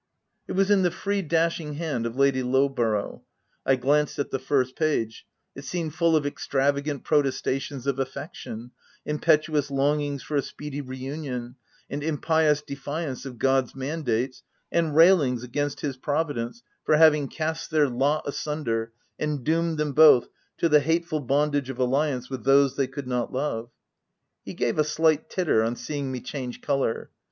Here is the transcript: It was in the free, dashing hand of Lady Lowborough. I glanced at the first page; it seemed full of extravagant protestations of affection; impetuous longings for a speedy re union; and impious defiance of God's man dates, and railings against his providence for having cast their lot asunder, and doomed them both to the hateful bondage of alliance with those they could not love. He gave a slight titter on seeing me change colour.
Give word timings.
It 0.47 0.53
was 0.53 0.71
in 0.71 0.81
the 0.81 0.89
free, 0.89 1.21
dashing 1.21 1.75
hand 1.75 2.07
of 2.07 2.15
Lady 2.15 2.41
Lowborough. 2.41 3.21
I 3.67 3.75
glanced 3.75 4.17
at 4.17 4.31
the 4.31 4.39
first 4.39 4.75
page; 4.75 5.27
it 5.53 5.63
seemed 5.63 5.93
full 5.93 6.15
of 6.15 6.25
extravagant 6.25 7.03
protestations 7.03 7.85
of 7.85 7.99
affection; 7.99 8.71
impetuous 9.05 9.69
longings 9.69 10.23
for 10.23 10.35
a 10.35 10.41
speedy 10.41 10.81
re 10.81 10.97
union; 10.97 11.55
and 11.87 12.01
impious 12.01 12.63
defiance 12.63 13.27
of 13.27 13.37
God's 13.37 13.75
man 13.75 14.01
dates, 14.01 14.41
and 14.71 14.95
railings 14.95 15.43
against 15.43 15.81
his 15.81 15.97
providence 15.97 16.63
for 16.83 16.97
having 16.97 17.27
cast 17.27 17.69
their 17.69 17.87
lot 17.87 18.23
asunder, 18.27 18.93
and 19.19 19.43
doomed 19.43 19.77
them 19.77 19.93
both 19.93 20.29
to 20.57 20.67
the 20.67 20.79
hateful 20.79 21.19
bondage 21.19 21.69
of 21.69 21.77
alliance 21.77 22.27
with 22.27 22.43
those 22.43 22.75
they 22.75 22.87
could 22.87 23.05
not 23.07 23.31
love. 23.31 23.69
He 24.43 24.55
gave 24.55 24.79
a 24.79 24.83
slight 24.83 25.29
titter 25.29 25.61
on 25.63 25.75
seeing 25.75 26.11
me 26.11 26.21
change 26.21 26.59
colour. 26.59 27.11